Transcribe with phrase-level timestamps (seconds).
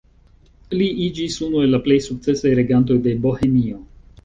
[0.79, 3.81] Li iĝis unu el la plej sukcesaj regantoj de Bohemio.